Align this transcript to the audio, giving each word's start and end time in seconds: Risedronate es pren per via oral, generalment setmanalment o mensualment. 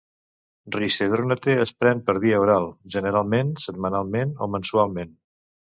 Risedronate 0.75 1.55
es 1.65 1.73
pren 1.83 2.01
per 2.09 2.17
via 2.25 2.41
oral, 2.47 2.67
generalment 2.97 3.55
setmanalment 3.69 4.37
o 4.49 4.53
mensualment. 4.57 5.19